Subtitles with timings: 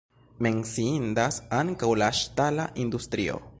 [0.45, 3.41] Menciindas ankaŭ la ŝtala industrio.